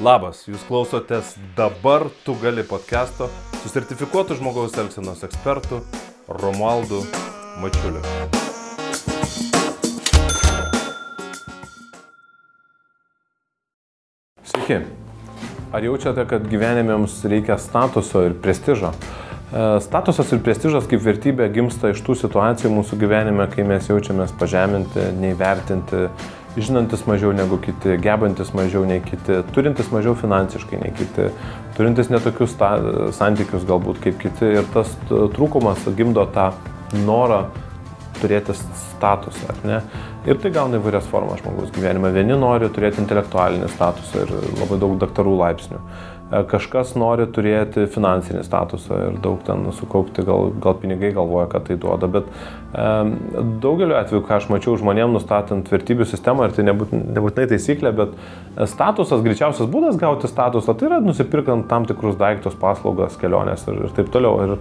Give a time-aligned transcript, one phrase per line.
[0.00, 3.26] Labas, jūs klausotės dabar tu gali podcast'o
[3.60, 5.82] su sertifikuotu žmogaus elgsenos ekspertu
[6.40, 7.02] Romualdu
[7.60, 8.00] Mačiuliu.
[14.48, 14.80] Sveiki.
[15.76, 18.96] Ar jaučiate, kad gyvenime jums reikia statuso ir prestižo?
[18.96, 24.32] E, statusas ir prestižas kaip vertybė gimsta iš tų situacijų mūsų gyvenime, kai mes jaučiamės
[24.40, 26.06] pažeminti, neįvertinti,
[26.56, 31.30] žinantis mažiau negu kiti, gebantis mažiau nei kiti, turintis mažiau finansiškai nei kiti,
[31.78, 32.74] turintis netokius ta,
[33.16, 36.50] santykius galbūt kaip kiti ir tas trūkumas gimdo tą
[37.06, 37.46] norą
[38.20, 39.78] turėti statusą, ar ne?
[40.28, 42.12] Ir tai gauna įvairias formas žmogus gyvenime.
[42.14, 45.80] Vieni nori turėti intelektualinį statusą ir labai daug daktarų laipsnių.
[46.32, 51.66] E, kažkas nori turėti finansinį statusą ir daug ten sukaupti, gal, gal pinigai galvoja, kad
[51.66, 52.86] tai duoda, bet e,
[53.60, 58.16] daugeliu atveju, ką aš mačiau žmonėm nustatant vertybių sistemą, ir tai nebūt, nebūtinai taisyklė, bet
[58.72, 63.94] statusas, greičiausias būdas gauti statusą, tai yra nusipirkant tam tikrus daiktus, paslaugas, keliones ir, ir
[63.98, 64.40] taip toliau.
[64.46, 64.56] Ir,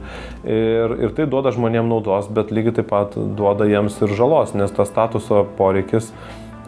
[0.51, 4.75] ir, ir tai duoda žmonėm naudos, bet lygiai taip pat duoda jiems ir žalos, nes
[4.75, 6.11] tas statuso poreikis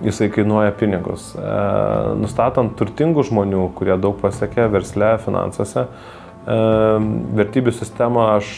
[0.01, 1.31] jisai kainuoja pinigus.
[1.37, 1.53] E,
[2.19, 6.57] nustatant turtingų žmonių, kurie daug pasiekė versle, finansuose, e,
[7.39, 8.53] vertybių sistemą aš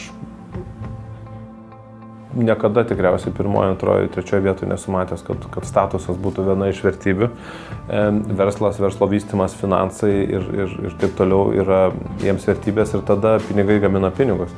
[2.36, 7.30] niekada tikriausiai pirmojo, antrojo, trečiojo vietoje nesumatęs, kad, kad statusas būtų viena iš vertybių.
[7.32, 8.02] E,
[8.40, 11.86] verslas, verslo vystimas, finansai ir, ir, ir taip toliau yra
[12.24, 14.52] jiems vertybės ir tada pinigai gamina pinigus.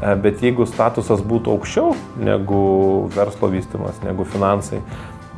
[0.00, 1.90] Bet jeigu statusas būtų aukščiau
[2.24, 2.60] negu
[3.12, 4.78] verslo vystimas, negu finansai,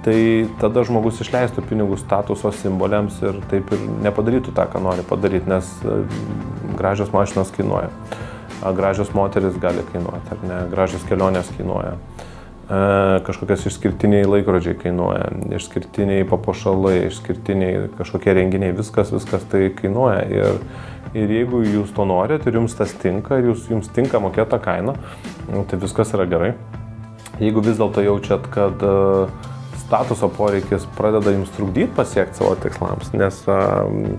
[0.03, 5.51] tai tada žmogus išleistų pinigus statuso simboliams ir taip ir nepadarytų tą, ką nori padaryti,
[5.51, 6.01] nes e,
[6.79, 7.91] gražios mašinos kainuoja,
[8.77, 12.81] gražios moteris gali kainuoti, ar ne, gražios kelionės kainuoja, e,
[13.29, 15.31] kažkokias išskirtiniai laikrodžiai kainuoja,
[15.61, 20.27] išskirtiniai papuošalai, išskirtiniai kažkokie renginiai, viskas, viskas tai kainuoja.
[20.35, 20.61] Ir,
[21.15, 24.99] ir jeigu jūs to norit ir jums tas tinka, ir jūs, jums tinka mokėta kaina,
[25.71, 26.55] tai viskas yra gerai.
[27.41, 29.52] Jeigu vis dėlto jaučiat, kad uh,
[29.93, 33.43] statuso poreikis pradeda jums trukdyti pasiekti savo tikslams, nes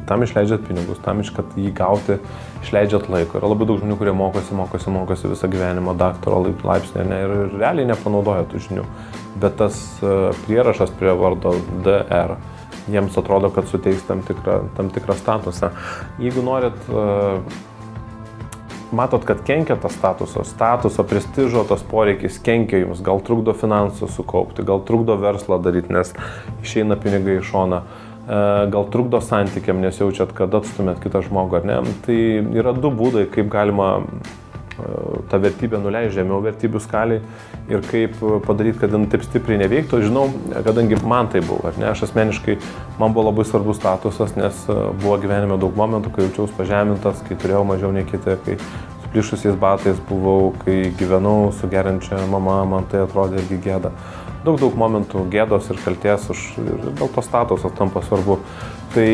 [0.05, 2.19] tam išleidžiat pinigus, tam iš kad jį gauti
[2.61, 3.39] išleidžiat laiko.
[3.39, 7.89] Yra labai daug žmonių, kurie mokosi, mokosi, mokosi visą gyvenimą daktaro laipsnį ne, ir realiai
[7.89, 8.85] nepanaudoja tų žinių.
[9.41, 9.79] Bet tas
[10.45, 12.37] prierašas prie vardo DR
[12.93, 15.71] jiems atrodo, kad suteiks tam tikrą, tam tikrą statusą.
[16.21, 17.39] Jeigu norit a,
[18.93, 24.65] matot, kad kenkia tas statuso, statuso, prestižo, tas poreikis kenkia jums, gal trukdo finansų sukaupti,
[24.67, 26.13] gal trukdo verslą daryti, nes
[26.63, 28.39] išeina pinigai iš šona, e,
[28.73, 31.81] gal trukdo santykiam, nes jaučiat, kad atstumėt kitą žmogų ar ne.
[32.05, 32.19] Tai
[32.61, 33.97] yra du būdai, kaip galima
[35.29, 37.21] tą vertybę nuleis žemiau vertybių skaliai
[37.71, 38.15] ir kaip
[38.47, 40.01] padaryti, kad jin taip stipriai neveiktų.
[40.07, 40.25] Žinau,
[40.65, 42.57] kadangi man tai buvo, ar ne, aš asmeniškai,
[43.01, 47.37] man buvo labai svarbus statusas, nes e, buvo gyvenime daug momentų, kai jaučiausi pažemintas, kai
[47.39, 48.57] turėjau mažiau nei kiti, kai
[49.05, 53.93] suplišusiais batais buvau, kai gyvenau su geriančia mama, man tai atrodė irgi gėda.
[54.43, 58.41] Daug, daug momentų gėdos ir kalties už, ir dėl to statusas tampa svarbu.
[58.91, 59.07] Tai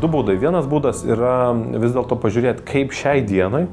[0.00, 0.34] du būdai.
[0.40, 3.66] Vienas būdas yra vis dėlto pažiūrėti, kaip šiai dienai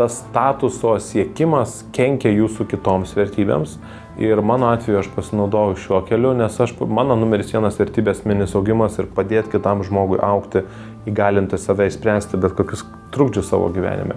[0.00, 3.76] tas statuso siekimas kenkia jūsų kitoms vertybėms.
[4.20, 8.96] Ir mano atveju aš pasinaudojau šiuo keliu, nes aš, mano numeris vienas vertybės minis augimas
[9.00, 10.64] ir padėti kitam žmogui aukti,
[11.08, 12.84] įgalinti save įspręsti bet kokius
[13.14, 14.16] trukdžius savo gyvenime.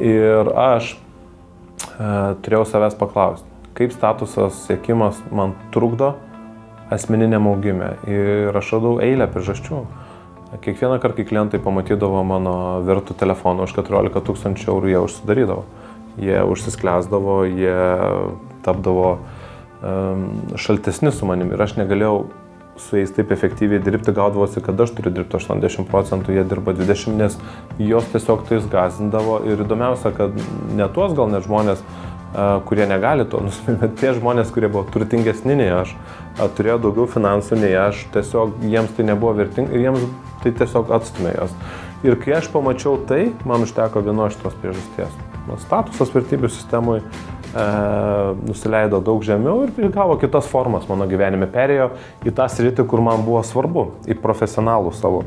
[0.00, 0.98] Ir aš e,
[2.44, 6.14] turėjau savęs paklausti, kaip statusas siekimas man trukdo
[6.94, 7.94] asmeniniam augime.
[8.08, 9.84] Ir aš radau eilę priežasčių.
[10.60, 12.54] Kiekvieną kartą, kai klientai pamatydavo mano
[12.86, 15.64] vertų telefoną už 14 tūkstančių eurų, jie užsidarydavo.
[16.22, 17.74] Jie užsisklęsdavo, jie
[18.62, 22.18] tapdavo um, šaltesni su manimi ir aš negalėjau
[22.78, 27.18] su jais taip efektyviai dirbti, gaudavosi, kad aš turiu dirbti 80 procentų, jie dirba 20,
[27.18, 27.36] nes
[27.78, 30.34] jos tiesiog tais gazindavo ir įdomiausia, kad
[30.74, 31.82] ne tuos gal net žmonės,
[32.68, 35.94] kurie negali to nusipirkti, bet tie žmonės, kurie buvo turtingesni nei aš,
[36.58, 40.06] turėjo daugiau finansų nei aš, tiesiog jiems tai nebuvo vertinga ir jiems
[40.44, 41.54] tai tiesiog atstumė jos.
[42.04, 45.14] Ir kai aš pamačiau tai, man užteko vienos šitos priežasties.
[45.62, 47.04] Statusas vertybių sistemui e,
[48.44, 51.90] nusileido daug žemiau ir gavo kitas formas mano gyvenime, perėjo
[52.24, 55.22] į tą sritį, kur man buvo svarbu, į profesionalų savo,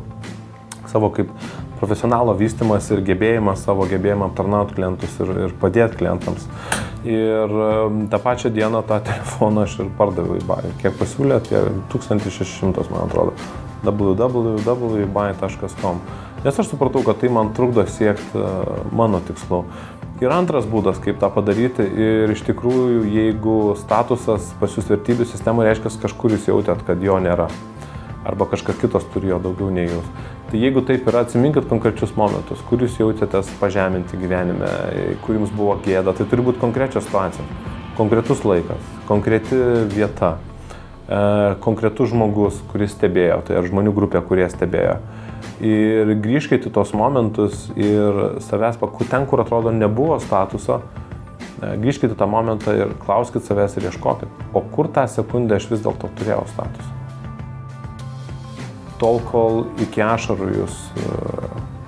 [0.90, 1.34] savo kaip
[1.80, 6.44] profesionalo vystimas ir gebėjimas savo gebėjimą aptarnauti klientus ir, ir padėti klientams.
[7.08, 7.48] Ir
[8.12, 10.70] tą pačią dieną tą telefoną aš ir pardaviau į baį.
[10.82, 11.60] Kiek pasiūlė, tie
[11.94, 13.32] 1600, man atrodo,
[13.86, 15.16] www.buy.com.
[16.46, 18.42] Nes aš supratau, kad tai man trukdo siekti e,
[18.96, 19.60] mano tikslų.
[20.22, 25.68] Ir antras būdas, kaip tą padaryti, ir iš tikrųjų, jeigu statusas pas jūs vertybių sistemoje
[25.70, 27.48] reiškia, kažkur jūs jautėt, kad jo nėra
[28.28, 30.08] arba kažkas kitas turėjo daugiau nei jūs.
[30.48, 34.70] Tai jeigu taip yra, atsiminkit konkrečius momentus, kur jūs jautėtės pažeminti gyvenime,
[35.26, 37.50] kur jums buvo gėda, tai turi būti konkrečios situacijos,
[37.98, 39.60] konkretus laikas, konkreti
[39.92, 40.38] vieta,
[41.04, 41.20] e,
[41.66, 45.02] konkretus žmogus, kuris stebėjo, tai ar žmonių grupė, kurie stebėjo.
[45.60, 48.80] Ir grįžkite į tos momentus ir savęs,
[49.12, 50.80] ten, kur atrodo nebuvo statuso,
[51.60, 55.84] e, grįžkite tą momentą ir klauskite savęs ir ieškokit, o kur tą sekundę aš vis
[55.84, 56.97] dėlto turėjau statusą
[59.02, 61.10] tol, kol iki ašarų jūs e,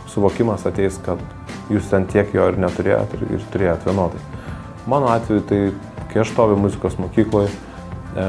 [0.10, 1.22] suvokimas ateis, kad
[1.70, 4.22] jūs ten tiek jo ir neturėjot ir, ir turėjot vienodai.
[4.90, 5.62] Mano atveju tai,
[6.12, 7.52] kai aš stoviu muzikos mokykloje,
[8.18, 8.28] e,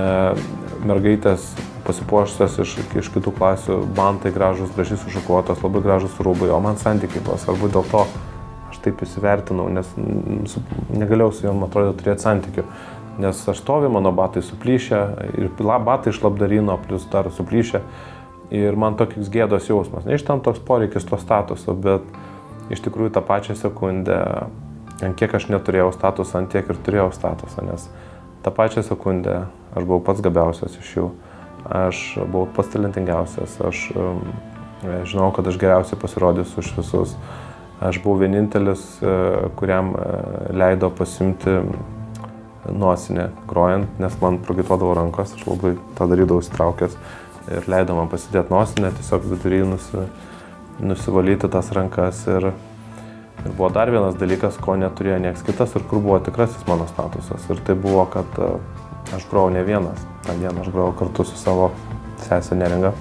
[0.86, 1.52] mergaitės
[1.86, 7.22] pasipuošusios iš, iš kitų klasių, bantai gražus, gražiai sušukuotos, labai gražus rūbai, o man santykiai
[7.24, 8.04] buvo svarbu dėl to,
[8.70, 9.88] aš taip įsivertinau, nes
[10.52, 10.62] su,
[10.92, 12.66] negalėjau su jom, atrodo, turėti santykių.
[13.20, 15.00] Nes aš stoviu, mano batai suplyšę
[15.40, 15.50] ir
[15.84, 17.82] batai iš labdarino, plus dar suplyšę.
[18.50, 20.06] Ir man toks gėdos jausmas.
[20.06, 22.06] Ne iš tam toks poreikis to statuso, bet
[22.70, 24.18] iš tikrųjų tą pačią sekundę,
[25.02, 27.86] ant kiek aš neturėjau statusą, ant tiek ir turėjau statusą, nes
[28.44, 29.44] tą pačią sekundę
[29.74, 31.06] aš buvau pats gabiausias iš jų,
[31.82, 34.24] aš buvau pats talentingiausias, aš um,
[35.06, 37.14] žinau, kad aš geriausiai pasirodysiu už visus.
[37.80, 41.54] Aš buvau vienintelis, uh, kuriam uh, leido pasimti
[42.68, 46.98] nosinę grojant, nes man pragaituodavo rankos, aš labai tą darydavau įstraukęs
[47.48, 50.04] ir leido man pasidėti nosinę, tiesiog vidury nusi,
[50.82, 52.22] nusivalyti tas rankas.
[52.30, 52.50] Ir,
[53.44, 57.46] ir buvo dar vienas dalykas, ko neturėjo nieks kitas ir kur buvo tikrasis mano statusas.
[57.52, 58.50] Ir tai buvo, kad e,
[59.16, 60.02] aš grojau ne vienas.
[60.26, 61.70] Ta diena aš grojau kartu su savo
[62.26, 62.92] sesė Neringa.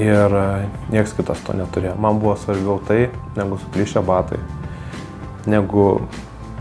[0.00, 0.48] Ir e,
[0.94, 1.94] nieks kitas to neturėjo.
[2.00, 3.04] Man buvo svarbiau tai,
[3.38, 4.40] negu suplyšę batai,
[5.50, 5.86] negu,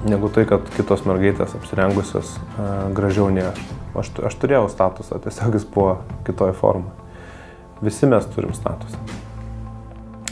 [0.05, 3.78] negu tai, kad kitos mergaitės apsirengusios uh, gražiau nei aš.
[3.97, 5.95] Aš, aš turėjau statusą, tiesiog jis buvo
[6.27, 6.93] kitoje formoje.
[7.81, 8.99] Visi mes turim statusą.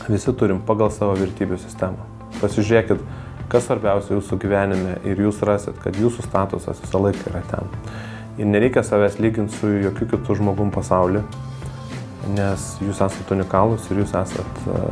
[0.08, 2.06] Visi turim pagal savo vertybių sistemą.
[2.42, 3.02] Pasižiūrėkit,
[3.52, 7.72] kas svarbiausia jūsų gyvenime ir jūs rasit, kad jūsų statusas visą laiką yra ten.
[8.38, 11.24] Ir nereikia savęs lyginti su jokių kitų žmogum pasauliu,
[12.36, 14.84] nes jūs esate unikalūs ir jūs esate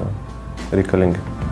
[0.74, 1.45] reikalingi.